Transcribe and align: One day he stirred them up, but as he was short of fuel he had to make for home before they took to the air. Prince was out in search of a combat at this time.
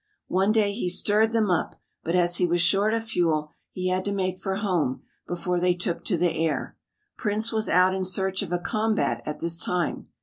One 0.29 0.51
day 0.51 0.71
he 0.71 0.89
stirred 0.89 1.31
them 1.31 1.51
up, 1.51 1.79
but 2.03 2.15
as 2.15 2.37
he 2.37 2.47
was 2.47 2.59
short 2.59 2.91
of 2.95 3.03
fuel 3.03 3.51
he 3.71 3.89
had 3.89 4.03
to 4.05 4.11
make 4.11 4.39
for 4.39 4.55
home 4.55 5.03
before 5.27 5.59
they 5.59 5.75
took 5.75 6.03
to 6.05 6.17
the 6.17 6.33
air. 6.33 6.75
Prince 7.17 7.51
was 7.51 7.69
out 7.69 7.93
in 7.93 8.03
search 8.03 8.41
of 8.41 8.51
a 8.51 8.57
combat 8.57 9.21
at 9.27 9.41
this 9.41 9.59
time. 9.59 10.07